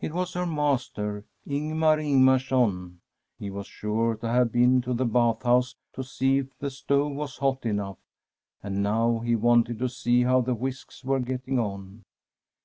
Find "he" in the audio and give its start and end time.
3.36-3.50, 9.18-9.34